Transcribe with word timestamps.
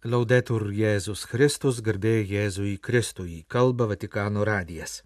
Laudetur 0.00 0.62
Jėzus 0.72 1.26
Kristus, 1.28 1.82
garbė 1.84 2.22
Jėzui 2.24 2.78
Kristui, 2.80 3.42
kalba 3.52 3.84
Vatikano 3.84 4.46
radijas. 4.48 5.02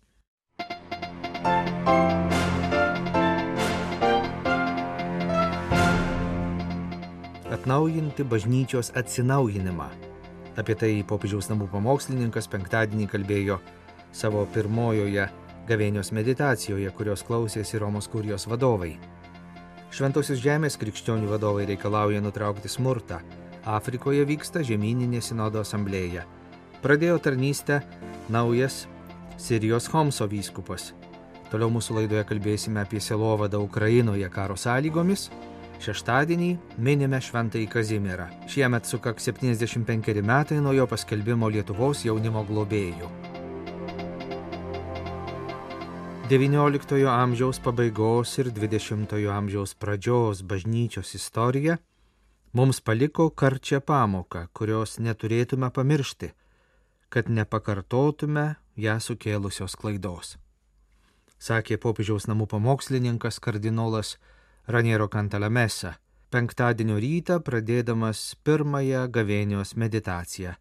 Atnaujinti 7.50 8.22
bažnyčios 8.22 8.92
atsinaujinimą. 8.94 9.90
Apie 10.54 10.78
tai 10.78 10.94
popiežiaus 11.02 11.50
namų 11.50 11.72
pamokslininkas 11.74 12.46
penktadienį 12.54 13.10
kalbėjo 13.10 13.58
savo 14.14 14.46
pirmojoje 14.54 15.26
gavėnios 15.66 16.14
meditacijoje, 16.14 16.94
kurios 16.94 17.26
klausėsi 17.26 17.82
Romos 17.82 18.06
kurijos 18.06 18.46
vadovai. 18.46 18.94
Šventosios 19.90 20.38
žemės 20.38 20.78
krikščionių 20.78 21.34
vadovai 21.34 21.66
reikalauja 21.66 22.22
nutraukti 22.22 22.70
smurtą. 22.70 23.24
Afrikoje 23.64 24.24
vyksta 24.28 24.60
žemyninė 24.60 25.22
sinodo 25.24 25.62
asamblėja. 25.64 26.26
Pradėjo 26.84 27.16
tarnystę 27.24 27.80
naujas 28.28 28.84
Sirijos 29.40 29.88
Homso 29.88 30.28
vyskupas. 30.28 30.92
Toliau 31.48 31.70
mūsų 31.72 31.96
laidoje 32.00 32.24
kalbėsime 32.28 32.82
apie 32.82 33.00
selovadą 33.00 33.62
Ukrainoje 33.64 34.28
karo 34.28 34.56
sąlygomis. 34.60 35.30
Šeštadienį 35.84 36.50
minime 36.78 37.20
Šventąjį 37.24 37.70
Kazimierą. 37.72 38.28
Šiemet 38.48 38.86
sukak 38.86 39.20
75 39.20 40.20
metai 40.22 40.60
nuo 40.60 40.72
jo 40.76 40.86
paskelbimo 40.86 41.48
Lietuvos 41.48 42.04
jaunimo 42.04 42.44
globėjų. 42.44 43.08
XIX 46.28 47.08
amžiaus 47.12 47.58
pabaigos 47.60 48.30
ir 48.40 48.48
XX 48.52 49.26
amžiaus 49.28 49.74
pradžios 49.76 50.40
bažnyčios 50.40 51.16
istorija 51.16 51.76
mums 52.54 52.80
paliko 52.80 53.28
karčią 53.30 53.80
pamoką, 53.82 54.46
kurios 54.52 54.98
neturėtume 55.02 55.70
pamiršti, 55.74 56.30
kad 57.10 57.28
nepakartotume 57.28 58.54
ją 58.78 58.94
sukėlusios 59.02 59.76
klaidos. 59.78 60.36
Sakė 61.38 61.76
popiežiaus 61.82 62.28
namų 62.30 62.46
pamokslininkas 62.54 63.42
kardinolas 63.42 64.16
Raniero 64.70 65.10
Kantalamesa 65.12 65.96
penktadienio 66.34 66.96
rytą 66.98 67.36
pradėdamas 67.46 68.20
pirmąją 68.46 69.04
gavėnios 69.14 69.76
meditaciją, 69.78 70.56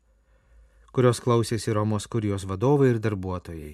kurios 0.93 1.21
klausėsi 1.23 1.73
Romos 1.73 2.05
kurijos 2.05 2.45
vadovai 2.45 2.91
ir 2.91 2.99
darbuotojai. 3.01 3.71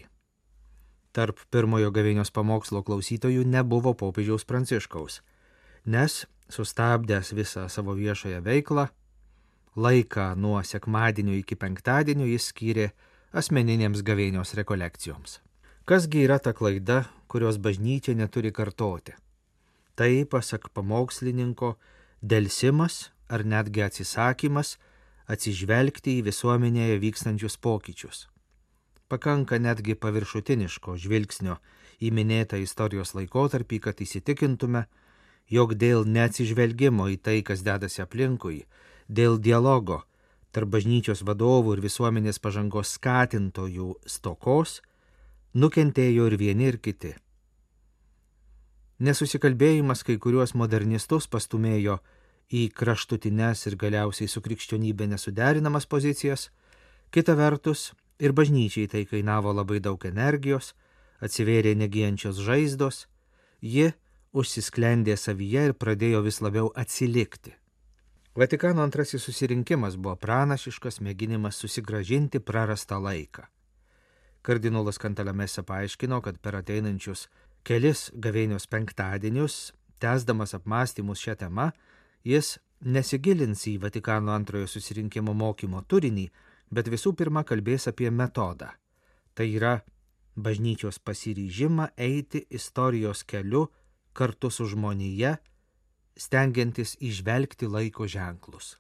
Tarp 1.11 1.41
pirmojo 1.51 1.89
gavėnios 1.91 2.31
pamokslo 2.31 2.85
klausytojų 2.87 3.43
nebuvo 3.43 3.91
popiežiaus 3.99 4.47
pranciškaus, 4.47 5.19
nes 5.83 6.21
sustabdęs 6.49 7.33
visą 7.37 7.67
savo 7.69 7.95
viešąją 7.95 8.41
veiklą, 8.45 8.87
laiką 9.75 10.35
nuo 10.35 10.63
sekmadienio 10.63 11.35
iki 11.37 11.55
penktadienio 11.55 12.25
jis 12.29 12.49
skyrė 12.51 12.89
asmeninėms 13.41 14.01
gavėnios 14.05 14.55
rekolekcijoms. 14.59 15.39
Kasgi 15.85 16.25
yra 16.25 16.39
ta 16.39 16.53
klaida, 16.53 17.03
kurios 17.27 17.57
bažnyčia 17.57 18.15
neturi 18.17 18.51
kartoti? 18.51 19.13
Tai, 19.95 20.11
pasak 20.31 20.69
pamokslininko, 20.73 21.75
dėlsimas 22.21 23.09
ar 23.29 23.45
netgi 23.45 23.85
atsisakymas 23.85 24.77
atsižvelgti 25.29 26.19
į 26.19 26.27
visuomenėje 26.29 26.99
vykstančius 27.05 27.57
pokyčius 27.61 28.27
pakanka 29.09 29.57
netgi 29.57 29.95
paviršutiniško 29.97 30.95
žvilgsnio 31.01 31.57
į 31.99 32.11
minėtą 32.15 32.59
istorijos 32.61 33.15
laikotarpį, 33.17 33.79
kad 33.85 34.01
įsitikintume, 34.05 34.85
jog 35.49 35.73
dėl 35.75 36.05
neatsižvelgimo 36.05 37.09
į 37.13 37.17
tai, 37.25 37.39
kas 37.45 37.63
dedasi 37.65 38.03
aplinkui, 38.05 38.65
dėl 39.07 39.39
dialogo 39.39 40.03
tarp 40.53 40.71
bažnyčios 40.73 41.21
vadovų 41.25 41.75
ir 41.77 41.83
visuomenės 41.85 42.41
pažangos 42.41 42.95
skatintojų 42.97 43.93
stokos, 44.09 44.79
nukentėjo 45.53 46.29
ir 46.29 46.37
vieni 46.41 46.69
ir 46.71 46.79
kiti. 46.81 47.13
Nesusikalbėjimas 48.99 50.03
kai 50.03 50.17
kuriuos 50.17 50.55
modernistus 50.57 51.29
pastumėjo 51.29 51.99
į 52.49 52.65
kraštutines 52.73 53.61
ir 53.69 53.77
galiausiai 53.79 54.27
su 54.27 54.41
krikščionybė 54.41 55.07
nesuderinamas 55.13 55.85
pozicijas, 55.85 56.49
kita 57.13 57.37
vertus 57.37 57.91
Ir 58.19 58.35
bažnyčiai 58.35 58.89
tai 58.91 59.05
kainavo 59.07 59.53
labai 59.55 59.79
daug 59.79 60.03
energijos, 60.03 60.73
atsivėrė 61.23 61.71
negyjančios 61.79 62.41
žaizdos, 62.43 63.05
ji 63.63 63.93
užsisklendė 64.33 65.15
savyje 65.17 65.69
ir 65.69 65.73
pradėjo 65.73 66.21
vis 66.25 66.39
labiau 66.41 66.69
atsilikti. 66.75 67.55
Vatikano 68.39 68.83
antrasis 68.85 69.23
susirinkimas 69.25 69.97
buvo 69.97 70.15
pranašiškas 70.15 71.01
mėginimas 71.01 71.57
susigražinti 71.59 72.39
prarastą 72.39 72.99
laiką. 73.01 73.43
Kardinolas 74.41 74.97
Kantalamesa 74.97 75.63
paaiškino, 75.63 76.21
kad 76.21 76.37
per 76.39 76.55
ateinančius 76.61 77.27
kelis 77.67 78.07
gavėnios 78.15 78.69
penktadienius, 78.71 79.73
tęsdamas 79.99 80.55
apmąstymus 80.55 81.19
šią 81.19 81.35
temą, 81.41 81.71
jis 82.23 82.57
nesigilins 82.85 83.65
į 83.67 83.79
Vatikano 83.83 84.31
antrojo 84.31 84.69
susirinkimo 84.71 85.33
mokymo 85.33 85.81
turinį, 85.83 86.29
bet 86.71 86.87
visų 86.87 87.15
pirma 87.19 87.43
kalbės 87.43 87.89
apie 87.91 88.07
metodą. 88.11 88.71
Tai 89.35 89.47
yra 89.49 89.79
bažnyčios 90.39 90.99
pasiryžimą 91.03 91.89
eiti 91.97 92.45
istorijos 92.49 93.25
keliu 93.27 93.67
kartu 94.13 94.49
su 94.51 94.67
žmonėje, 94.69 95.37
stengiantis 96.19 96.95
išvelgti 96.99 97.67
laiko 97.67 98.07
ženklus. 98.07 98.77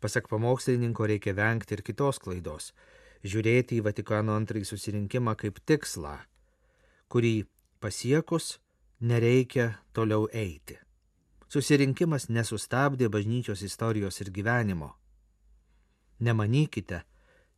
Pasak 0.00 0.28
pamokslininko 0.28 1.06
reikia 1.08 1.34
vengti 1.34 1.74
ir 1.74 1.82
kitos 1.82 2.20
klaidos- 2.20 2.72
žiūrėti 3.30 3.80
į 3.80 3.84
Vatikano 3.84 4.36
antrąjį 4.36 4.66
susirinkimą 4.68 5.34
kaip 5.36 5.60
tikslą, 5.64 6.18
kurį 7.08 7.46
pasiekus 7.80 8.58
nereikia 9.00 9.78
toliau 9.92 10.28
eiti. 10.32 10.76
Susirinkimas 11.48 12.28
nesustabdė 12.28 13.08
bažnyčios 13.08 13.62
istorijos 13.62 14.20
ir 14.20 14.30
gyvenimo 14.30 14.94
Nemanykite, 16.22 17.02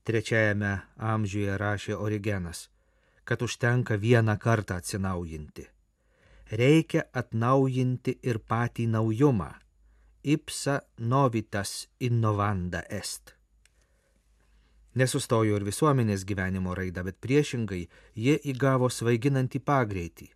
trečiajame 0.02 0.72
amžiuje 0.96 1.56
rašė 1.60 1.96
Origenas, 2.00 2.68
kad 3.24 3.42
užtenka 3.42 3.98
vieną 4.00 4.38
kartą 4.40 4.78
atsinaujinti. 4.80 5.66
Reikia 6.52 7.02
atnaujinti 7.12 8.20
ir 8.22 8.38
patį 8.38 8.86
naujumą. 8.92 9.50
Ipsa 10.22 10.80
novitas 10.98 11.88
innovanda 12.00 12.82
est. 12.90 13.34
Nesustojo 14.94 15.58
ir 15.58 15.64
visuomenės 15.66 16.24
gyvenimo 16.24 16.74
raida, 16.74 17.02
bet 17.02 17.18
priešingai 17.20 17.82
jie 18.14 18.36
įgavo 18.52 18.88
svaiginantį 18.90 19.60
pagreitį. 19.60 20.30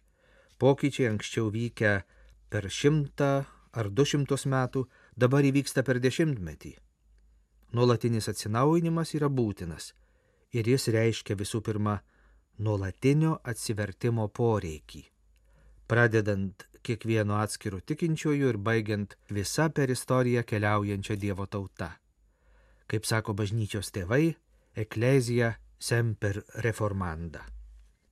Pokyčiai 0.59 1.09
anksčiau 1.12 1.48
vykę 1.50 1.94
per 2.50 2.69
šimtą 2.69 3.31
ar 3.72 3.91
du 3.91 4.04
šimtus 4.04 4.47
metų, 4.50 4.84
dabar 5.16 5.47
įvyksta 5.47 5.84
per 5.87 6.00
dešimtmetį. 6.03 6.75
Nuolatinis 7.72 8.28
atsinaujinimas 8.28 9.15
yra 9.15 9.31
būtinas 9.31 9.92
ir 10.53 10.66
jis 10.66 10.88
reiškia 10.91 11.38
visų 11.38 11.62
pirma 11.62 12.00
nuolatinio 12.59 13.38
atsivertimo 13.47 14.27
poreikį. 14.28 15.09
Pradedant 15.91 16.67
kiekvieno 16.87 17.41
atskirų 17.43 17.81
tikinčiųjų 17.91 18.51
ir 18.53 18.59
baigiant 18.62 19.17
visą 19.34 19.67
per 19.75 19.91
istoriją 19.91 20.45
keliaujančią 20.47 21.17
Dievo 21.19 21.47
tauta. 21.51 21.97
Kaip 22.91 23.06
sako 23.06 23.34
bažnyčios 23.39 23.91
tėvai, 23.95 24.37
eklezija 24.78 25.56
semper 25.83 26.43
reformanda. 26.65 27.43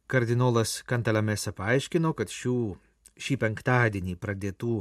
Kardinolas 0.08 0.82
Kantalamesa 0.88 1.52
paaiškino, 1.52 2.14
kad 2.18 2.32
šių, 2.32 2.58
šį 3.14 3.36
penktadienį 3.44 4.16
pradėtų 4.16 4.74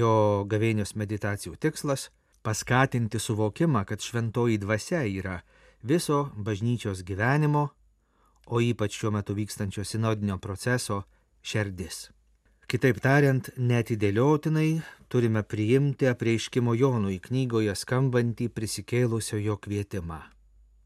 jo 0.00 0.12
gavėnios 0.50 0.94
meditacijų 0.94 1.58
tikslas 1.58 2.08
paskatinti 2.46 3.18
suvokimą, 3.18 3.84
kad 3.84 4.00
šventoji 4.00 4.60
dvasia 4.62 5.02
yra 5.04 5.40
viso 5.82 6.30
bažnyčios 6.36 7.02
gyvenimo, 7.04 7.66
o 8.46 8.62
ypač 8.64 8.96
šiuo 8.96 9.12
metu 9.18 9.36
vykstančio 9.36 9.84
sinodinio 9.84 10.38
proceso 10.38 11.02
šerdis. 11.42 12.08
Kitaip 12.70 13.00
tariant, 13.02 13.48
netidėliotinai 13.58 14.82
turime 15.10 15.40
priimti 15.42 16.06
apreiškimo 16.06 16.76
Jonui 16.78 17.16
knygoje 17.24 17.72
skambantį 17.74 18.46
prisikėlusio 18.54 19.40
jo 19.42 19.56
kvietimą. 19.58 20.20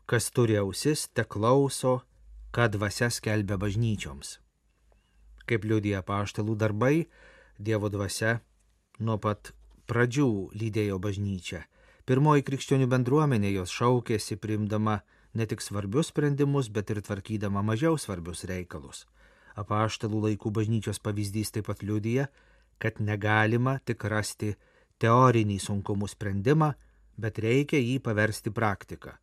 Kas 0.08 0.30
turi 0.32 0.56
ausis, 0.56 1.02
te 1.12 1.26
klauso, 1.28 1.98
ką 2.56 2.70
dvasia 2.72 3.10
skelbia 3.12 3.58
bažnyčioms. 3.60 4.38
Kaip 5.44 5.68
liudija 5.68 6.00
paštalų 6.08 6.56
darbai, 6.56 7.04
Dievo 7.60 7.92
dvasia 7.92 8.38
nuo 8.98 9.18
pat 9.20 9.52
pradžių 9.84 10.30
lydėjo 10.56 10.96
bažnyčią. 11.04 11.60
Pirmoji 12.08 12.46
krikščionių 12.48 12.88
bendruomenė 12.96 13.52
jos 13.58 13.76
šaukėsi 13.76 14.40
priimdama 14.40 15.02
ne 15.36 15.44
tik 15.44 15.60
svarbius 15.60 16.14
sprendimus, 16.14 16.72
bet 16.72 16.96
ir 16.96 17.04
tvarkydama 17.04 17.60
mažiau 17.60 18.00
svarbius 18.00 18.48
reikalus. 18.48 19.04
Apaštalų 19.54 20.20
laikų 20.28 20.50
bažnyčios 20.50 20.98
pavyzdys 20.98 21.54
taip 21.54 21.68
pat 21.70 21.82
liudija, 21.86 22.26
kad 22.78 22.98
negalima 22.98 23.78
tik 23.86 24.04
rasti 24.10 24.54
teorinį 25.02 25.58
sunkumų 25.62 26.08
sprendimą, 26.10 26.72
bet 27.18 27.38
reikia 27.38 27.78
jį 27.78 28.00
paversti 28.02 28.50
praktiką. 28.50 29.14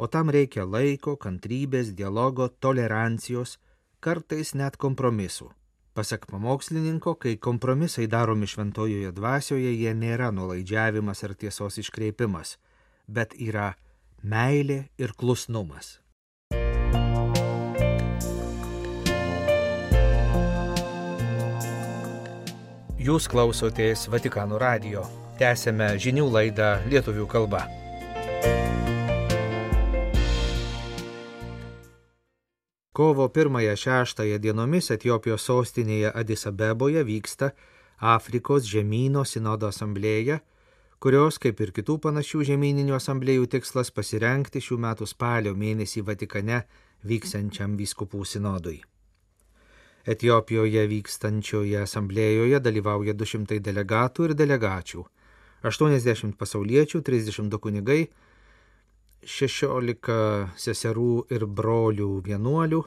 O 0.00 0.08
tam 0.08 0.32
reikia 0.32 0.64
laiko, 0.64 1.16
kantrybės, 1.20 1.92
dialogo, 1.96 2.48
tolerancijos, 2.48 3.58
kartais 4.00 4.54
net 4.56 4.76
kompromisų. 4.80 5.50
Pasak 5.92 6.24
pamokslininko, 6.30 7.16
kai 7.20 7.34
kompromisai 7.36 8.06
daromi 8.08 8.48
šventojoje 8.48 9.10
dvasioje, 9.12 9.72
jie 9.74 9.92
nėra 9.92 10.30
nuolaidžiavimas 10.32 11.24
ar 11.26 11.34
tiesos 11.36 11.80
iškreipimas, 11.82 12.56
bet 13.08 13.34
yra 13.36 13.74
meilė 14.22 14.86
ir 14.96 15.12
klusnumas. 15.18 15.98
Jūs 23.10 23.24
klausotės 23.26 24.04
Vatikano 24.06 24.54
radio. 24.60 25.00
Tęsėme 25.40 25.86
žinių 25.98 26.28
laidą 26.30 26.66
lietuvių 26.92 27.24
kalba. 27.26 27.64
Kovo 32.94 33.26
1-6 33.26 34.22
dienomis 34.44 34.92
Etijopijos 34.94 35.48
sostinėje 35.48 36.12
Adisabeboje 36.22 37.02
vyksta 37.08 37.50
Afrikos 37.98 38.68
žemynų 38.70 39.24
sinodo 39.26 39.72
asamblėja, 39.74 40.38
kurios, 41.02 41.40
kaip 41.42 41.64
ir 41.66 41.74
kitų 41.80 41.98
panašių 42.06 42.46
žemyninių 42.52 42.94
asamblėjų 43.00 43.50
tikslas 43.56 43.90
pasirenkti 43.90 44.62
šių 44.62 44.78
metų 44.86 45.10
spalio 45.10 45.56
mėnesį 45.58 46.06
Vatikane 46.12 46.62
vyksiančiam 47.02 47.74
vyskupų 47.80 48.22
sinodui. 48.22 48.78
Etijopijoje 50.08 50.86
vykstančioje 50.88 51.82
asamblėjoje 51.82 52.60
dalyvauja 52.64 53.12
200 53.12 53.60
delegatų 53.60 54.30
ir 54.30 54.34
delegačių, 54.38 55.04
80 55.62 56.38
pasauliečių, 56.40 57.02
32 57.04 57.60
kunigai, 57.60 58.00
16 59.20 60.16
seserų 60.56 61.12
ir 61.28 61.44
brolių 61.44 62.08
vienuolių, 62.24 62.80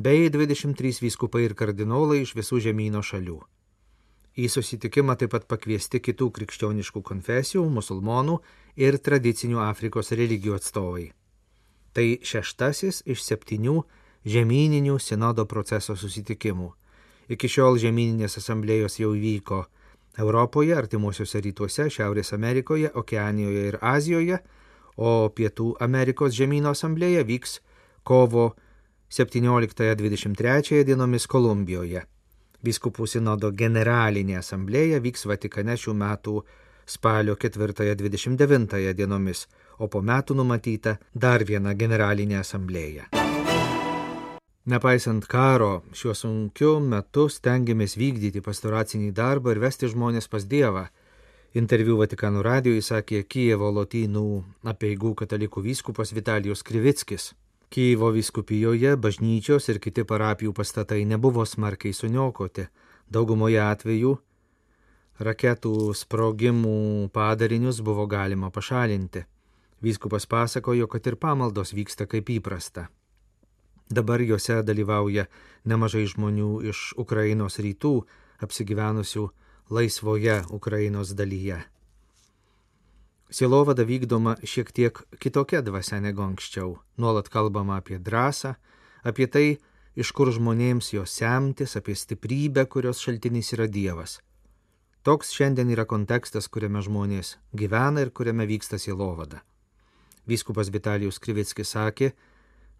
bei 0.00 0.26
23 0.32 1.04
vyskupai 1.04 1.44
ir 1.46 1.54
kardinolai 1.54 2.24
iš 2.24 2.34
visų 2.34 2.58
žemynų 2.66 3.02
šalių. 3.06 3.38
Į 4.40 4.48
susitikimą 4.50 5.16
taip 5.20 5.34
pat 5.34 5.46
pakviesti 5.50 6.00
kitų 6.02 6.30
krikščioniškų 6.34 7.02
konfesijų, 7.02 7.64
musulmonų 7.70 8.38
ir 8.78 8.98
tradicinių 8.98 9.58
Afrikos 9.62 10.10
religijų 10.16 10.56
atstovai. 10.58 11.10
Tai 11.94 12.06
šeštasis 12.22 13.02
iš 13.10 13.22
septynių 13.26 13.82
žemyninių 14.26 14.98
sinodo 15.00 15.46
proceso 15.46 15.96
susitikimų. 15.96 16.70
Iki 17.30 17.48
šiol 17.48 17.78
žemyninės 17.78 18.36
asamblėjos 18.40 18.98
jau 19.00 19.12
vyko 19.14 19.64
Europoje, 20.18 20.74
artimuosiuose 20.74 21.40
rytuose, 21.40 21.86
Šiaurės 21.90 22.34
Amerikoje, 22.34 22.90
Okeanijoje 22.94 23.66
ir 23.68 23.78
Azijoje, 23.80 24.40
o 24.98 25.30
Pietų 25.30 25.76
Amerikos 25.80 26.34
žemynų 26.36 26.72
asamblėja 26.74 27.22
vyks 27.24 27.60
kovo 28.04 28.50
17-23 29.10 30.82
dienomis 30.84 31.26
Kolumbijoje. 31.30 32.02
Biskupų 32.60 33.06
sinodo 33.08 33.52
generalinė 33.56 34.40
asamblėja 34.42 35.00
vyks 35.00 35.24
Vatikane 35.30 35.78
šių 35.80 35.94
metų 35.96 36.36
spalio 36.84 37.38
4-29 37.40 38.92
dienomis, 38.98 39.46
o 39.78 39.88
po 39.88 40.02
metų 40.02 40.36
numatyta 40.42 40.98
dar 41.14 41.46
viena 41.46 41.72
generalinė 41.74 42.42
asamblėja. 42.42 43.08
Nepaisant 44.68 45.24
karo, 45.24 45.80
šiuo 45.96 46.12
sunkiu 46.12 46.74
metu 46.84 47.30
stengiamės 47.32 47.94
vykdyti 47.96 48.42
pastoracinį 48.44 49.08
darbą 49.16 49.54
ir 49.54 49.60
vesti 49.62 49.88
žmonės 49.88 50.28
pas 50.28 50.44
Dievą. 50.44 50.90
Interviu 51.56 51.96
Vatikano 51.96 52.42
radijui 52.44 52.82
sakė 52.84 53.22
Kijevo 53.24 53.70
lotynų 53.72 54.26
apieigų 54.68 55.14
katalikų 55.22 55.64
vyskupas 55.64 56.12
Vitalijus 56.12 56.62
Krivickis. 56.62 57.32
Kijevo 57.72 58.12
vyskupijoje 58.12 58.96
bažnyčios 59.00 59.70
ir 59.72 59.80
kiti 59.80 60.04
parapijų 60.04 60.52
pastatai 60.52 61.06
nebuvo 61.08 61.46
smarkiai 61.46 61.96
suniokoti. 61.96 62.68
Daugumoje 63.08 63.58
atvejų 63.64 64.14
raketų 65.24 65.74
sprogimų 65.96 67.08
padarinius 67.16 67.80
buvo 67.80 68.04
galima 68.06 68.52
pašalinti. 68.52 69.24
Vyskupas 69.80 70.28
pasakojo, 70.28 70.86
kad 70.86 71.06
ir 71.06 71.16
pamaldos 71.16 71.72
vyksta 71.72 72.04
kaip 72.04 72.28
įprasta. 72.28 72.90
Dabar 73.90 74.22
juose 74.22 74.60
dalyvauja 74.62 75.26
nemažai 75.66 76.04
žmonių 76.06 76.50
iš 76.70 76.92
Ukrainos 76.94 77.58
rytų 77.58 77.94
apsigyvenusių 78.46 79.24
laisvoje 79.70 80.36
Ukrainos 80.54 81.10
dalyje. 81.18 81.58
Silovada 83.30 83.82
vykdoma 83.86 84.36
šiek 84.42 84.70
tiek 84.74 85.02
kitokia 85.18 85.60
dvasia 85.62 86.00
negu 86.02 86.22
anksčiau. 86.22 86.78
Nuolat 86.98 87.28
kalbama 87.28 87.76
apie 87.78 87.98
drąsą, 87.98 88.54
apie 89.02 89.26
tai, 89.26 89.58
iš 89.94 90.10
kur 90.14 90.30
žmonėms 90.34 90.94
jos 90.94 91.14
semtis, 91.14 91.76
apie 91.78 91.94
stiprybę, 91.94 92.66
kurios 92.66 93.02
šaltinis 93.02 93.52
yra 93.54 93.66
Dievas. 93.66 94.18
Toks 95.02 95.30
šiandien 95.34 95.70
yra 95.74 95.86
kontekstas, 95.86 96.46
kuriame 96.46 96.82
žmonės 96.82 97.38
gyvena 97.54 98.02
ir 98.02 98.10
kuriame 98.10 98.46
vyksta 98.46 98.78
silovada. 98.78 99.42
Vyskupas 100.30 100.70
Vitalijus 100.70 101.18
Krivickis 101.18 101.74
sakė, 101.74 102.12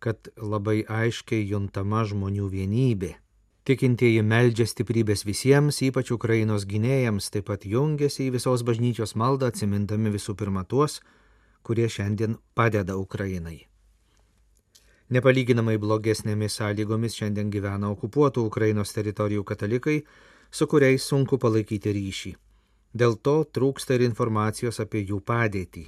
kad 0.00 0.30
labai 0.36 0.80
aiškiai 0.88 1.46
juntama 1.52 2.02
žmonių 2.08 2.48
vienybė. 2.52 3.14
Tikintieji 3.68 4.22
meldžia 4.24 4.64
stiprybės 4.66 5.26
visiems, 5.28 5.82
ypač 5.84 6.10
Ukrainos 6.14 6.64
gynėjams, 6.66 7.28
taip 7.30 7.50
pat 7.52 7.66
jungiasi 7.68 8.26
į 8.26 8.36
visos 8.38 8.64
bažnyčios 8.66 9.12
maldą, 9.20 9.50
atsimindami 9.52 10.10
visų 10.16 10.34
pirma 10.40 10.64
tuos, 10.64 11.02
kurie 11.62 11.86
šiandien 11.92 12.38
padeda 12.56 12.96
Ukrainai. 12.96 13.60
Nepalyginamai 15.10 15.76
blogesnėmis 15.82 16.56
sąlygomis 16.56 17.18
šiandien 17.20 17.50
gyvena 17.52 17.92
okupuotų 17.92 18.46
Ukrainos 18.48 18.94
teritorijų 18.96 19.44
katalikai, 19.44 20.00
su 20.50 20.66
kuriais 20.70 21.04
sunku 21.04 21.38
palaikyti 21.38 21.92
ryšį. 21.94 22.36
Dėl 22.94 23.16
to 23.22 23.42
trūksta 23.44 23.98
ir 23.98 24.06
informacijos 24.06 24.80
apie 24.82 25.04
jų 25.04 25.20
padėtį. 25.26 25.84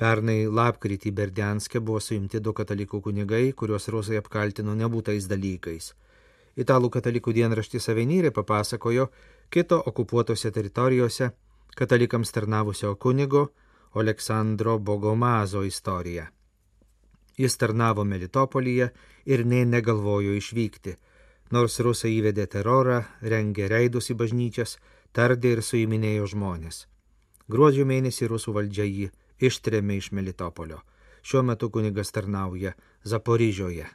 Pernai 0.00 0.46
lapkritį 0.48 1.10
Berdianske 1.12 1.80
buvo 1.84 2.00
suimti 2.00 2.38
du 2.40 2.54
katalikų 2.56 3.02
kunigai, 3.04 3.50
kuriuos 3.52 3.88
rusai 3.92 4.16
apkaltino 4.16 4.72
nebūtais 4.78 5.26
dalykais. 5.28 5.90
Italų 6.56 6.88
katalikų 6.94 7.34
dienraštis 7.36 7.90
Avenyrė 7.92 8.30
papasakojo 8.32 9.10
kito 9.52 9.82
okupuotose 9.92 10.50
teritorijose 10.56 11.30
katalikams 11.76 12.32
tarnavusio 12.32 12.94
kunigo 12.96 13.50
Aleksandro 13.92 14.78
Bogomazo 14.78 15.66
istoriją. 15.68 16.26
Jis 17.36 17.60
tarnavo 17.60 18.04
Melitopolyje 18.04 18.90
ir 19.26 19.44
nė 19.44 19.66
negalvojo 19.68 20.32
išvykti, 20.40 20.96
nors 21.52 21.76
rusai 21.84 22.16
įvedė 22.16 22.48
terorą, 22.56 23.02
rengė 23.20 23.68
reidus 23.68 24.08
į 24.08 24.16
bažnyčias, 24.24 24.78
tardė 25.12 25.58
ir 25.58 25.62
suiminėjo 25.62 26.32
žmonės. 26.34 26.86
Gruodžio 27.52 27.84
mėnesį 27.84 28.32
rusų 28.32 28.56
valdžia 28.56 28.88
jį 28.88 29.10
ištrėmė 29.40 29.98
iš 30.00 30.12
Melitopolio. 30.16 30.80
Šiuo 31.22 31.42
metu 31.44 31.68
kunigas 31.70 32.12
tarnauja 32.12 32.72
Zaporižioje. 33.04 33.90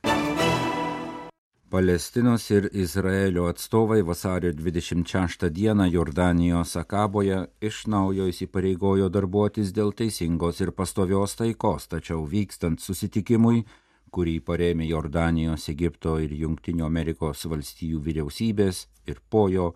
Palestinos 1.70 2.52
ir 2.52 2.70
Izraelio 2.72 3.48
atstovai 3.50 4.02
vasario 4.02 4.52
26 4.54 5.50
dieną 5.50 5.88
Jordanijos 5.92 6.76
Akaboje 6.76 7.40
iš 7.62 7.82
naujo 7.92 8.28
įsipareigojo 8.30 9.10
darbuotis 9.10 9.74
dėl 9.74 9.92
teisingos 9.92 10.62
ir 10.62 10.72
pastovios 10.72 11.36
taikos, 11.36 11.90
tačiau 11.92 12.22
vykstant 12.30 12.80
susitikimui, 12.80 13.66
kurį 14.14 14.38
parėmė 14.48 14.88
Jordanijos, 14.88 15.68
Egipto 15.74 16.16
ir 16.24 16.38
Junktinių 16.38 16.86
Amerikos 16.86 17.44
valstijų 17.50 18.00
vyriausybės 18.08 18.86
ir 19.10 19.20
po 19.30 19.48
jo, 19.50 19.74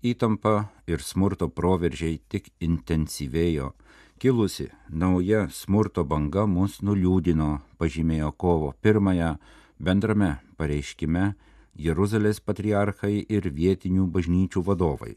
įtampa 0.00 0.54
ir 0.86 1.02
smurto 1.02 1.50
proveržiai 1.50 2.22
tik 2.28 2.54
intensyvėjo 2.60 3.74
kilusi 4.18 4.68
nauja 4.88 5.48
smurto 5.50 6.04
banga 6.04 6.46
mus 6.46 6.80
nuliūdino, 6.82 7.58
pažymėjo 7.78 8.30
kovo 8.36 8.72
pirmąją 8.82 9.34
bendrame 9.78 10.36
pareiškime 10.56 11.34
Jeruzalės 11.74 12.38
patriarchai 12.40 13.24
ir 13.28 13.50
vietinių 13.50 14.06
bažnyčių 14.14 14.62
vadovai. 14.62 15.16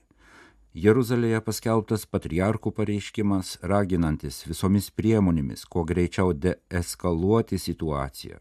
Jeruzalėje 0.78 1.40
paskelbtas 1.42 2.06
patriarchų 2.06 2.72
pareiškimas, 2.78 3.56
raginantis 3.66 4.44
visomis 4.46 4.92
priemonėmis 4.94 5.64
kuo 5.66 5.82
greičiau 5.90 6.36
deeskaluoti 6.38 7.58
situaciją, 7.58 8.38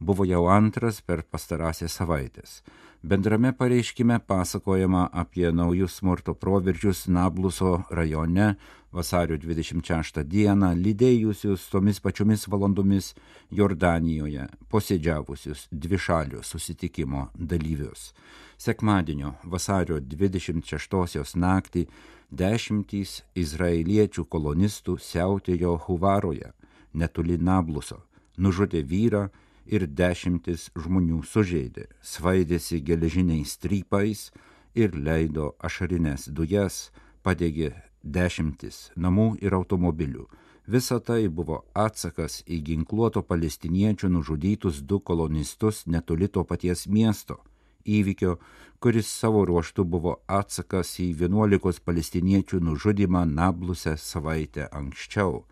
buvo 0.00 0.24
jau 0.24 0.46
antras 0.48 1.00
per 1.00 1.22
pastarąsias 1.22 1.92
savaitės. 2.00 2.60
Bendrame 3.02 3.52
pareiškime 3.56 4.18
pasakojama 4.26 5.08
apie 5.12 5.52
naujus 5.52 5.94
smurto 6.00 6.34
proveržius 6.34 7.06
Nabluso 7.08 7.82
rajone 7.90 8.54
vasario 8.92 9.38
26 9.38 10.24
dieną, 10.24 10.74
lydėjusius 10.74 11.68
tomis 11.72 12.00
pačiomis 12.00 12.44
valandomis 12.48 13.14
Jordanijoje 13.50 14.48
posėdžiavusius 14.68 15.68
dvišalių 15.72 16.42
susitikimo 16.44 17.28
dalyvius. 17.34 18.12
Sekmadienio 18.60 19.34
vasario 19.44 20.00
26 20.00 21.36
naktį 21.36 21.86
dešimtys 22.30 23.22
izraeliečių 23.34 24.24
kolonistų 24.24 24.98
siautėjo 25.00 25.78
Huvaroje, 25.86 26.52
netoli 26.92 27.38
Nabluso, 27.38 28.02
nužudė 28.36 28.82
vyrą 28.84 29.30
ir 29.70 29.86
dešimtis 29.86 30.68
žmonių 30.74 31.22
sužeidė, 31.32 31.86
svaidėsi 32.02 32.80
geležiniais 32.82 33.54
strypais 33.56 34.30
ir 34.74 34.94
leido 34.94 35.54
ašarinės 35.58 36.28
dujas, 36.34 36.90
padegė 37.22 37.72
dešimtis 38.02 38.90
namų 38.96 39.36
ir 39.40 39.54
automobilių. 39.54 40.26
Visa 40.70 41.00
tai 41.00 41.26
buvo 41.28 41.64
atsakas 41.74 42.42
į 42.46 42.60
ginkluoto 42.66 43.22
palestiniečių 43.26 44.10
nužudytus 44.16 44.82
du 44.82 45.00
kolonistus 45.00 45.86
netoli 45.86 46.28
to 46.28 46.44
paties 46.44 46.86
miesto 46.86 47.40
įvykio, 47.84 48.36
kuris 48.80 49.08
savo 49.08 49.44
ruoštų 49.48 49.84
buvo 49.84 50.16
atsakas 50.28 50.98
į 51.00 51.10
11 51.24 51.82
palestiniečių 51.84 52.60
nužudymą 52.60 53.24
Nabluse 53.26 53.96
savaitę 53.96 54.68
anksčiau. 54.72 55.44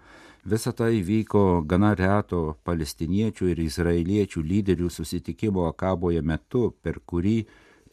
Visa 0.49 0.73
tai 0.73 1.03
vyko 1.05 1.61
gana 1.69 1.91
reto 1.93 2.39
palestiniečių 2.65 3.49
ir 3.53 3.59
izraeliečių 3.61 4.41
lyderių 4.41 4.87
susitikimo 4.89 5.67
Akaboje 5.69 6.23
metu, 6.25 6.71
per 6.81 7.03
kurį 7.05 7.43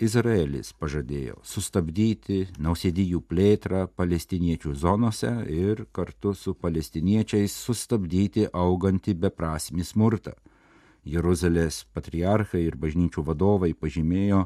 Izraelis 0.08 0.70
pažadėjo 0.80 1.42
sustabdyti 1.44 2.46
nausėdijų 2.64 3.20
plėtrą 3.28 3.82
palestiniečių 4.00 4.76
zonose 4.86 5.34
ir 5.52 5.84
kartu 5.92 6.32
su 6.36 6.54
palestiniečiais 6.56 7.58
sustabdyti 7.66 8.48
augantį 8.54 9.18
beprasmį 9.26 9.84
smurtą. 9.92 10.38
Jeruzalės 11.04 11.84
patriarchai 11.92 12.64
ir 12.70 12.80
bažnyčių 12.80 13.26
vadovai 13.34 13.74
pažymėjo, 13.76 14.46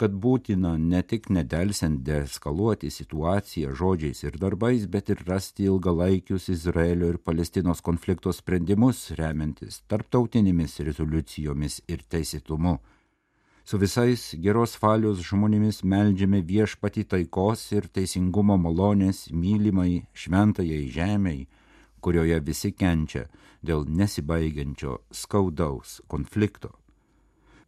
kad 0.00 0.14
būtina 0.16 0.78
ne 0.80 1.02
tik 1.04 1.26
nedelsiant 1.28 1.98
deeskaluoti 2.06 2.88
situaciją 2.88 3.74
žodžiais 3.76 4.22
ir 4.24 4.38
darbais, 4.40 4.86
bet 4.88 5.10
ir 5.12 5.18
rasti 5.28 5.66
ilgalaikius 5.68 6.48
Izraelio 6.54 7.10
ir 7.12 7.18
Palestinos 7.20 7.82
konflikto 7.84 8.32
sprendimus 8.32 9.10
remiantis 9.18 9.82
tarptautinėmis 9.92 10.78
rezoliucijomis 10.86 11.82
ir 11.92 12.00
teisėtumu. 12.14 12.78
Su 13.68 13.76
visais 13.82 14.22
geros 14.40 14.78
valios 14.80 15.20
žmonėmis 15.20 15.82
meldžiame 15.84 16.40
viešpati 16.48 17.04
taikos 17.04 17.66
ir 17.76 17.90
teisingumo 17.92 18.56
malonės 18.56 19.26
mylimai 19.36 20.06
šventajai 20.16 20.86
žemiai, 20.94 21.42
kurioje 22.00 22.40
visi 22.48 22.72
kenčia 22.72 23.26
dėl 23.60 23.84
nesibaigiančio 23.84 24.96
skaudaus 25.12 26.00
konflikto. 26.08 26.72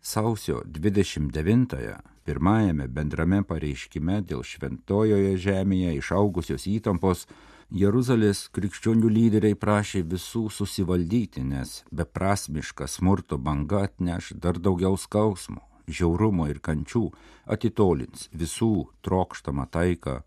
Sausio 0.01 0.65
29-ąją 0.65 2.12
pirmajame 2.27 2.89
bendrame 2.89 3.43
pareiškime 3.47 4.21
dėl 4.29 4.45
šventojoje 4.47 5.35
žemėje 5.47 5.97
išaugusios 5.99 6.69
įtampos 6.71 7.27
Jeruzalės 7.73 8.51
krikščionių 8.53 9.09
lyderiai 9.09 9.57
prašė 9.57 10.03
visų 10.05 10.43
susivaldyti, 10.53 11.41
nes 11.41 11.79
beprasmiška 11.89 12.85
smurto 12.85 13.39
banga 13.41 13.87
atneš 13.87 14.35
dar 14.37 14.59
daugiau 14.61 14.99
skausmo, 15.01 15.63
žiaurumo 15.89 16.51
ir 16.53 16.61
kančių, 16.61 17.07
atitolins 17.49 18.29
visų 18.37 18.75
trokštamą 19.01 19.65
taiką 19.73 20.19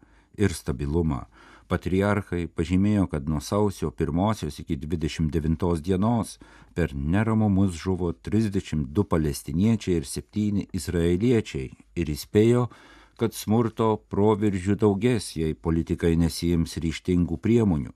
ir 0.41 0.57
stabilumą. 0.57 1.27
Patriarchai 1.67 2.45
pažymėjo, 2.45 3.07
kad 3.09 3.25
nuo 3.29 3.39
sausio 3.41 3.89
1 3.89 4.61
iki 4.61 4.77
29 4.77 5.81
dienos 5.81 6.37
per 6.75 6.93
neramumus 6.93 7.73
žuvo 7.73 8.11
32 8.13 9.03
palestiniečiai 9.09 9.97
ir 9.97 10.05
7 10.05 10.67
izraeliečiai 10.77 11.71
ir 11.95 12.13
įspėjo, 12.13 12.67
kad 13.17 13.33
smurto 13.33 13.95
proveržių 14.11 14.75
daugės, 14.77 15.33
jei 15.35 15.55
politikai 15.55 16.15
nesijims 16.19 16.77
ryštingų 16.77 17.37
priemonių. 17.41 17.93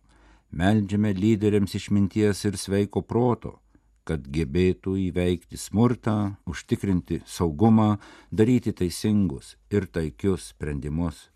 Meldžiame 0.50 1.14
lyderiams 1.14 1.76
išminties 1.78 2.46
ir 2.50 2.58
sveiko 2.58 3.04
proto, 3.06 3.60
kad 4.04 4.24
gebėtų 4.26 4.96
įveikti 5.12 5.60
smurtą, 5.62 6.40
užtikrinti 6.50 7.22
saugumą, 7.28 8.00
daryti 8.32 8.74
teisingus 8.74 9.58
ir 9.70 9.86
taikius 9.86 10.56
sprendimus 10.56 11.28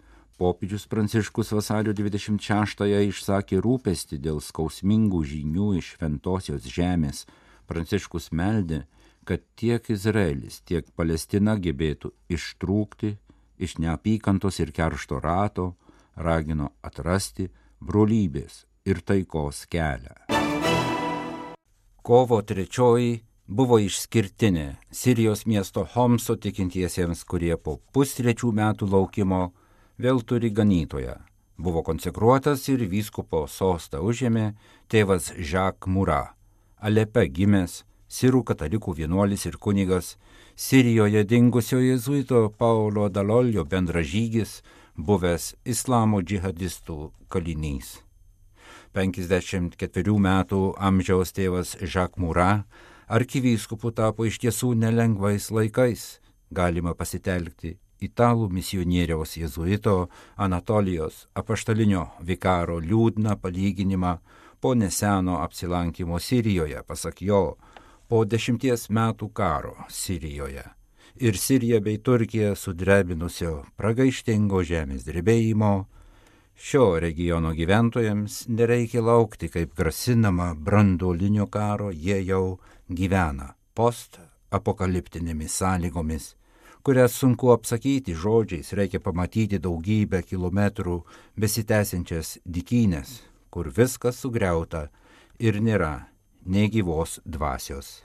Popiežius 0.44 0.90
Pranciškus 0.92 1.54
vasario 1.56 1.94
26-ąją 1.96 2.98
išsakė 3.08 3.62
rūpestį 3.64 4.18
dėl 4.26 4.42
skausmingų 4.44 5.22
žinių 5.30 5.68
iš 5.80 5.94
šventosios 5.94 6.68
žemės. 6.68 7.22
Pranciškus 7.64 8.28
meldė, 8.36 8.82
kad 9.24 9.40
tiek 9.56 9.88
Izraelis, 9.96 10.58
tiek 10.68 10.90
Palestina 11.00 11.56
gebėtų 11.56 12.12
ištrūkti 12.28 13.14
iš 13.56 13.78
neapykantos 13.86 14.60
ir 14.60 14.76
keršto 14.76 15.22
rato, 15.24 15.70
ragino 16.20 16.74
atrasti 16.84 17.48
brolybės 17.80 18.66
ir 18.84 19.00
taikos 19.00 19.64
kelią. 19.72 20.28
Kovo 22.04 22.44
trečioji 22.44 23.22
buvo 23.48 23.80
išskirtinė 23.80 24.74
Sirijos 24.92 25.48
miesto 25.48 25.88
Homso 25.96 26.36
tikintiesiems, 26.36 27.24
kurie 27.24 27.56
po 27.56 27.80
pustrečių 27.96 28.52
metų 28.52 28.92
laukimo 28.92 29.46
vėl 30.04 30.22
turi 30.28 30.52
ganytoją. 30.52 31.16
Buvo 31.58 31.84
konsekruotas 31.86 32.68
ir 32.74 32.84
vyskupo 32.92 33.46
sostą 33.48 34.02
užėmė 34.04 34.54
tėvas 34.92 35.32
Žak 35.38 35.88
Mura, 35.88 36.34
Alepe 36.84 37.24
gimęs, 37.30 37.84
sirų 38.12 38.44
katalikų 38.50 38.98
vienuolis 39.00 39.46
ir 39.48 39.60
kunigas, 39.62 40.18
Sirijoje 40.56 41.24
dingusio 41.26 41.80
jėzuito 41.82 42.44
Paulo 42.58 43.08
Dalolio 43.10 43.64
bendražygis, 43.66 44.60
buvęs 44.98 45.54
islamo 45.66 46.20
džihadistų 46.22 46.98
kalinys. 47.34 47.96
54 48.94 50.18
metų 50.28 50.60
amžiaus 50.78 51.34
tėvas 51.34 51.78
Žak 51.82 52.20
Mura 52.22 52.66
arkivyskupu 53.08 53.94
tapo 53.98 54.28
iš 54.30 54.38
tiesų 54.44 54.76
nelengvais 54.78 55.50
laikais. 55.50 56.20
Galima 56.54 56.94
pasitelkti 56.94 57.80
italų 58.08 58.50
misionieriaus 58.54 59.38
jėzuito 59.40 59.96
Anatolijos 60.36 61.28
apaštalinio 61.40 62.06
vikaro 62.22 62.80
liūdną 62.84 63.38
palyginimą 63.42 64.18
po 64.64 64.74
neseno 64.76 65.40
apsilankimo 65.44 66.20
Sirijoje, 66.20 66.84
pasak 66.88 67.22
jo, 67.22 67.58
po 68.08 68.24
dešimties 68.26 68.90
metų 68.90 69.30
karo 69.34 69.76
Sirijoje. 69.90 70.64
Ir 71.16 71.38
Sirija 71.38 71.80
bei 71.80 72.00
Turkija 72.02 72.56
sudrebinusio 72.58 73.66
pragaištingo 73.78 74.64
žemės 74.66 75.04
drebėjimo, 75.06 75.74
šio 76.56 77.00
regiono 77.04 77.52
gyventojams 77.54 78.46
nereikia 78.48 79.04
laukti, 79.06 79.50
kaip 79.50 79.76
grasinama 79.78 80.54
branduolinio 80.56 81.48
karo, 81.52 81.92
jie 81.92 82.22
jau 82.26 82.58
gyvena 82.90 83.54
post 83.76 84.20
apokaliptinėmis 84.54 85.60
sąlygomis 85.62 86.34
kurias 86.84 87.14
sunku 87.16 87.52
apsakyti 87.52 88.14
žodžiais, 88.14 88.74
reikia 88.76 89.00
pamatyti 89.00 89.60
daugybę 89.64 90.20
kilometrų 90.28 90.98
besitęsiančias 91.40 92.40
dikynės, 92.44 93.22
kur 93.48 93.70
viskas 93.72 94.20
sugriauta 94.20 94.90
ir 95.40 95.62
nėra 95.64 96.10
nei 96.46 96.68
gyvos 96.68 97.22
dvasios. 97.24 98.02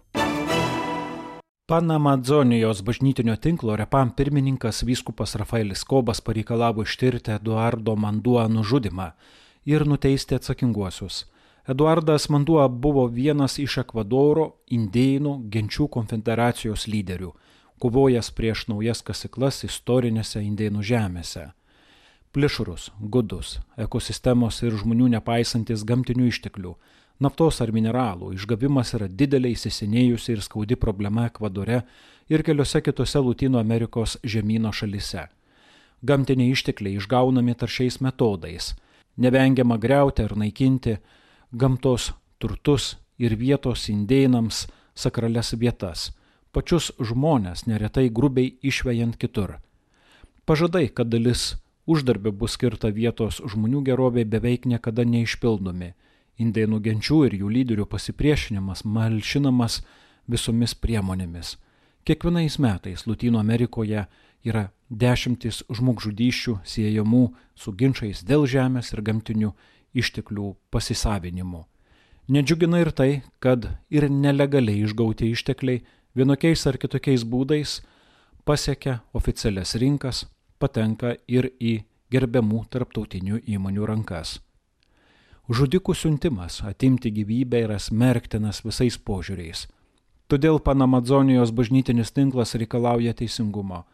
Panamadzonijos 1.68 2.84
bažnytinio 2.86 3.34
tinklo 3.36 3.74
repam 3.76 4.14
pirmininkas 4.14 4.84
vyskupas 4.86 5.34
Rafaelis 5.36 5.82
Kobas 5.84 6.22
pareikalavo 6.22 6.86
ištirti 6.86 7.34
Eduardo 7.34 7.96
Manduo 7.96 8.46
nužudimą 8.48 9.10
ir 9.66 9.86
nuteisti 9.86 10.38
atsakinguosius. 10.38 11.26
Eduardas 11.68 12.30
Manduo 12.30 12.68
buvo 12.68 13.08
vienas 13.10 13.58
iš 13.58 13.82
Ekvadoro 13.82 14.46
indėjų 14.70 15.34
genčių 15.50 15.90
konfederacijos 15.98 16.86
lyderių 16.88 17.34
kovojęs 17.80 18.30
prieš 18.34 18.66
naujas 18.70 19.02
kasiklas 19.06 19.62
istorinėse 19.66 20.42
indėnų 20.42 20.82
žemėse. 20.82 21.48
Plišrus, 22.32 22.90
gudus, 23.00 23.56
ekosistemos 23.80 24.60
ir 24.62 24.76
žmonių 24.76 25.08
nepaisantis 25.14 25.84
gamtinių 25.88 26.28
išteklių, 26.28 26.74
naftos 27.24 27.62
ar 27.64 27.72
mineralų 27.72 28.34
išgavimas 28.36 28.92
yra 28.98 29.08
didelė 29.08 29.54
įsisenėjusi 29.56 30.34
ir 30.36 30.44
skaudi 30.44 30.76
problema 30.76 31.24
Ekvadore 31.30 31.80
ir 32.28 32.44
keliose 32.44 32.82
kitose 32.84 33.22
Latino 33.24 33.62
Amerikos 33.62 34.18
žemynų 34.22 34.74
šalise. 34.76 35.24
Gamtiniai 36.04 36.52
ištekliai 36.54 37.00
išgaunami 37.00 37.56
taršiais 37.58 37.98
metodais, 38.04 38.74
nevengiama 39.16 39.78
greuti 39.82 40.22
ar 40.22 40.36
naikinti 40.38 40.98
gamtos 41.50 42.12
turtus 42.38 42.96
ir 43.18 43.34
vietos 43.34 43.88
indėnams 43.90 44.66
sakrales 44.94 45.54
vietas, 45.58 46.10
pačius 46.52 46.90
žmonės 46.98 47.66
neretai 47.66 48.08
grubiai 48.10 48.54
išvejant 48.62 49.16
kitur. 49.16 49.58
Pažadai, 50.48 50.88
kad 50.88 51.10
dalis 51.12 51.56
uždarbio 51.86 52.32
bus 52.32 52.56
skirta 52.56 52.88
vietos 52.88 53.40
žmonių 53.44 53.82
gerovė 53.88 54.24
beveik 54.24 54.66
niekada 54.66 55.04
neišpildomi. 55.04 55.94
Indėnų 56.38 56.80
genčių 56.84 57.24
ir 57.26 57.38
jų 57.40 57.48
lyderių 57.56 57.86
pasipriešinimas 57.90 58.84
malšinamas 58.84 59.80
visomis 60.28 60.74
priemonėmis. 60.74 61.56
Kiekvienais 62.06 62.58
metais 62.62 63.06
Latino 63.06 63.40
Amerikoje 63.40 64.06
yra 64.46 64.68
dešimtis 64.88 65.64
žmogžudyščių 65.68 66.60
siejamų 66.64 67.24
su 67.58 67.72
ginčiais 67.72 68.22
dėl 68.24 68.46
žemės 68.48 68.92
ir 68.94 69.02
gamtinių 69.04 69.50
išteklių 69.98 70.54
pasisavinimu. 70.70 71.66
Nedžiugina 72.28 72.82
ir 72.84 72.92
tai, 72.92 73.10
kad 73.40 73.70
ir 73.88 74.08
nelegaliai 74.12 74.84
išgauti 74.84 75.30
ištekliai 75.32 75.82
vienokiais 76.16 76.66
ar 76.66 76.78
kitokiais 76.78 77.24
būdais 77.24 77.80
pasiekia 78.44 79.00
oficialias 79.12 79.74
rinkas, 79.74 80.26
patenka 80.58 81.16
ir 81.28 81.50
į 81.60 81.82
gerbiamų 82.12 82.64
tarptautinių 82.72 83.42
įmonių 83.46 83.86
rankas. 83.86 84.38
Žudikų 85.48 85.94
siuntimas 85.96 86.60
atimti 86.64 87.10
gyvybę 87.12 87.62
yra 87.64 87.78
smerktinas 87.80 88.60
visais 88.64 88.98
požiūriais. 89.00 89.66
Todėl 90.28 90.58
Panamazonijos 90.60 91.54
bažnytinis 91.56 92.12
tinklas 92.12 92.52
reikalauja 92.60 93.14
teisingumo. 93.16 93.86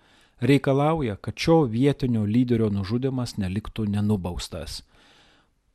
Reikalauja, 0.43 1.15
kad 1.17 1.39
šio 1.39 1.61
vietinio 1.71 2.25
lyderio 2.27 2.73
nužudimas 2.75 3.37
neliktų 3.39 3.87
nenubaustas. 3.87 4.83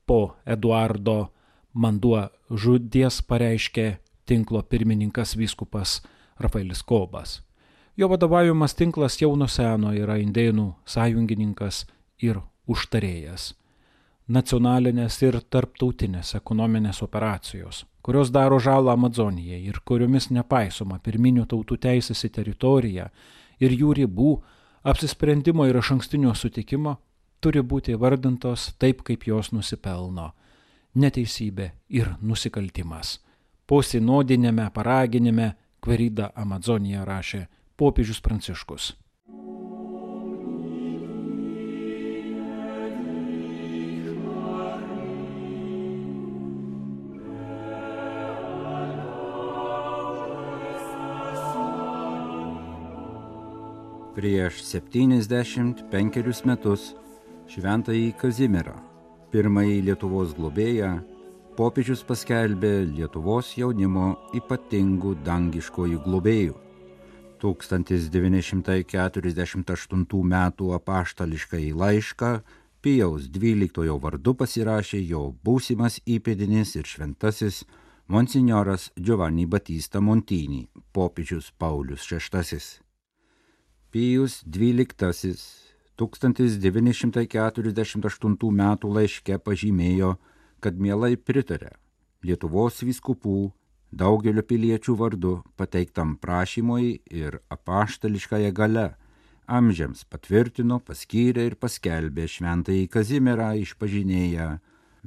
Po 0.05 0.36
Eduardo 0.43 1.29
Manduo 1.74 2.25
žudies 2.51 3.22
pareiškė 3.24 3.86
tinklo 4.27 4.60
pirmininkas 4.65 5.38
vyskupas 5.39 6.01
Rafaelis 6.39 6.84
Kobas. 6.84 7.41
Jo 7.98 8.08
vadovaujamas 8.08 8.75
tinklas 8.75 9.22
jau 9.22 9.36
nuo 9.36 9.48
seno 9.48 9.91
yra 9.91 10.15
indėnų 10.22 10.69
sąjungininkas 10.88 11.84
ir 12.24 12.39
užtarėjas. 12.67 13.53
Nacionalinės 14.29 15.17
ir 15.25 15.39
tarptautinės 15.50 16.36
ekonominės 16.38 17.01
operacijos, 17.03 17.84
kurios 18.05 18.29
daro 18.31 18.60
žalą 18.62 18.93
Amazonijai 18.93 19.60
ir 19.65 19.81
kuriomis 19.86 20.29
nepaisoma 20.29 21.00
pirminių 21.03 21.48
tautų 21.50 21.79
teisės 21.81 22.24
į 22.27 22.29
teritoriją 22.38 23.10
ir 23.60 23.74
jų 23.74 23.93
ribų, 24.03 24.34
apsisprendimo 24.84 25.65
ir 25.67 25.81
iš 25.81 25.91
ankstinio 25.98 26.36
sutikimo, 26.38 27.00
turi 27.41 27.63
būti 27.63 27.98
vardintos 28.00 28.75
taip, 28.79 29.01
kaip 29.03 29.25
jos 29.27 29.51
nusipelno- 29.51 30.31
neteisybė 31.01 31.72
ir 31.89 32.15
nusikaltimas. 32.22 33.19
Po 33.65 33.81
sinodinėme 33.81 34.69
paraginime 34.74 35.55
Kverida 35.79 36.31
Amazonija 36.36 37.05
rašė 37.07 37.45
popiežius 37.79 38.19
Pranciškus. 38.19 38.93
Prieš 54.19 54.57
75 54.67 56.43
metus 56.43 56.89
šventąjį 57.48 58.09
Kazimierą, 58.19 58.74
pirmąjį 59.31 59.77
Lietuvos 59.88 60.33
globėją, 60.36 60.89
popiežius 61.59 62.05
paskelbė 62.07 62.87
Lietuvos 62.87 63.49
jaunimo 63.59 64.31
ypatingų 64.37 65.09
dangiškojų 65.25 65.97
globėjų 66.05 66.53
1948 67.43 70.23
m. 70.23 70.35
apaštališkai 70.77 71.65
laišką 71.81 72.29
Pijaus 72.79 73.23
XII 73.27 73.91
vardu 74.05 74.31
pasirašė 74.39 74.99
jo 75.03 75.35
būsimas 75.43 75.99
įpėdinis 76.07 76.79
ir 76.79 76.87
šventasis 76.87 77.67
monsignoras 78.07 78.95
Giovanni 78.95 79.43
Batista 79.45 79.99
Montini, 79.99 80.71
popiežius 80.95 81.51
Paulius 81.59 82.07
VI. 82.07 82.79
Pijus 83.91 84.47
XII 84.47 85.35
1948 85.99 88.47
m. 88.47 88.63
laiške 88.95 89.35
pažymėjo, 89.43 90.15
kad 90.61 90.79
mielai 90.79 91.15
pritarė 91.17 91.73
Lietuvos 92.23 92.81
vyskupų 92.83 93.51
daugelio 93.91 94.43
piliečių 94.43 94.95
vardu 94.99 95.35
pateiktam 95.57 96.17
prašymui 96.19 97.00
ir 97.09 97.39
apaštališkąją 97.50 98.51
gale 98.53 98.89
amžiams 99.50 100.03
patvirtino, 100.05 100.79
paskyrė 100.85 101.48
ir 101.50 101.55
paskelbė 101.57 102.27
šventąjį 102.29 102.89
Kazimierą 102.93 103.53
išpažinėję 103.63 104.50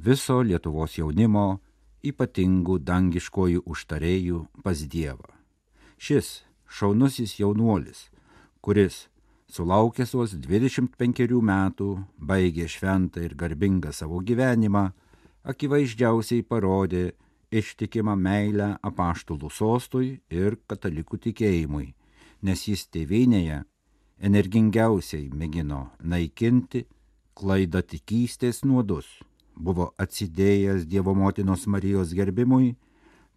viso 0.03 0.41
Lietuvos 0.43 0.97
jaunimo 0.97 1.61
ypatingų 2.03 2.79
dangiškojų 2.83 3.63
užtarėjų 3.63 4.41
pas 4.65 4.81
Dievą. 4.91 5.29
Šis 5.95 6.41
šaunusis 6.67 7.37
jaunuolis, 7.39 8.09
kuris 8.59 9.07
sulaukęs 9.53 10.11
vos 10.17 10.33
25 10.35 11.39
metų 11.39 11.89
baigė 12.17 12.67
šventą 12.67 13.23
ir 13.23 13.37
garbingą 13.39 13.93
savo 13.95 14.19
gyvenimą, 14.19 14.89
akivaizdžiausiai 15.43 16.43
parodė, 16.47 17.11
ištikimą 17.53 18.15
meilę 18.17 18.69
apaštulų 18.81 19.51
sostui 19.53 20.09
ir 20.33 20.57
katalikų 20.67 21.19
tikėjimui, 21.27 21.93
nes 22.41 22.65
jis 22.67 22.87
tėvynėje 22.89 23.61
energingiausiai 24.23 25.29
mėgino 25.29 25.83
naikinti 25.99 26.85
klaidą 27.37 27.83
tikystės 27.85 28.63
nuodus, 28.65 29.05
buvo 29.55 29.91
atsidėjęs 30.01 30.87
Dievo 30.89 31.13
motinos 31.17 31.67
Marijos 31.67 32.13
gerbimui, 32.17 32.75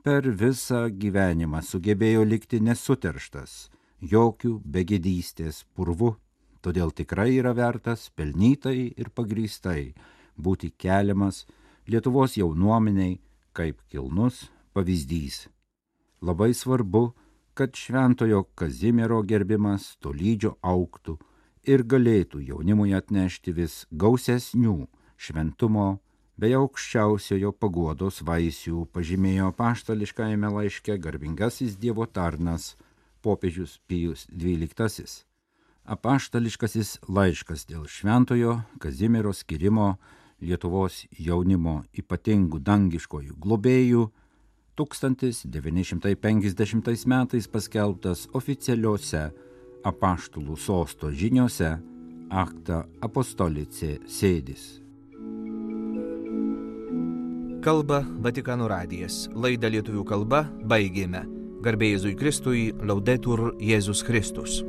per 0.02 0.28
visą 0.42 0.86
gyvenimą 1.02 1.62
sugebėjo 1.66 2.22
likti 2.24 2.60
nesuterštas, 2.62 3.66
jokių 4.00 4.60
begėdystės 4.62 5.64
purvu, 5.74 6.14
todėl 6.62 6.92
tikrai 6.94 7.32
yra 7.40 7.52
vertas 7.56 8.08
pelnytai 8.14 8.92
ir 8.94 9.10
pagrįstai 9.10 9.94
būti 10.36 10.70
keliamas 10.78 11.44
Lietuvos 11.86 12.36
jaunuomeniai 12.36 13.20
kaip 13.54 13.78
kilnus 13.88 14.50
pavyzdys. 14.74 15.46
Labai 16.22 16.54
svarbu, 16.54 17.12
kad 17.54 17.76
šventojo 17.78 18.42
Kazimiero 18.58 19.22
gerbimas 19.22 19.94
tolydžio 20.02 20.56
auktų 20.62 21.14
ir 21.66 21.84
galėtų 21.86 22.42
jaunimui 22.48 22.90
atnešti 22.96 23.54
vis 23.54 23.84
gausesnių 23.90 24.74
šventumo 25.16 25.86
bei 26.36 26.52
aukščiausiojo 26.58 27.54
paguodos 27.56 28.20
vaisių, 28.26 28.84
pažymėjo 28.92 29.52
paštališkajame 29.56 30.50
laiške 30.58 30.98
garbingasis 31.00 31.78
Dievo 31.80 32.04
tarnas 32.06 32.74
popiežius 33.24 33.78
Pijus 33.86 34.26
XII. 34.28 35.06
Apaštališkasis 35.86 36.96
laiškas 37.06 37.64
dėl 37.70 37.86
šventojo 37.86 38.60
Kazimiero 38.82 39.32
skirimo 39.32 39.94
Lietuvos 40.44 41.06
jaunimo 41.16 41.86
ypatingų 41.96 42.58
dangiškojų 42.60 43.38
globėjų 43.40 44.02
1950 44.76 47.08
metais 47.08 47.48
paskelbtas 47.48 48.28
oficialiuose 48.36 49.32
apaštulų 49.88 50.52
sosto 50.60 51.08
žiniuose 51.10 51.80
Akta 52.28 52.84
Apostolice 53.00 53.96
sėdis. 54.04 54.84
Kalba 57.64 58.04
Vatikano 58.22 58.68
radijas. 58.68 59.30
Laidą 59.34 59.68
lietuvių 59.72 60.04
kalba 60.06 60.44
baigėme. 60.68 61.24
Garbėjai 61.64 61.96
Jėzui 61.96 62.14
Kristui, 62.18 62.72
laudetur 62.84 63.56
Jėzus 63.58 64.04
Kristus. 64.06 64.62